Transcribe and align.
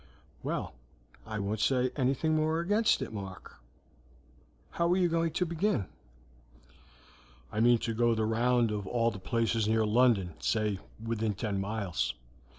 "Well, 0.41 0.73
I 1.27 1.37
won't 1.37 1.59
say 1.59 1.91
anything 1.95 2.35
more 2.35 2.59
against 2.59 3.03
it, 3.03 3.13
Mark. 3.13 3.57
How 4.71 4.89
are 4.91 4.97
you 4.97 5.07
going 5.07 5.29
to 5.33 5.45
begin?" 5.45 5.85
"I 7.51 7.59
mean 7.59 7.77
to 7.77 7.93
go 7.93 8.15
the 8.15 8.25
round 8.25 8.71
of 8.71 8.87
all 8.87 9.11
the 9.11 9.19
places 9.19 9.67
near 9.67 9.85
London 9.85 10.33
say, 10.39 10.79
within 11.05 11.35
ten 11.35 11.61
miles. 11.61 12.15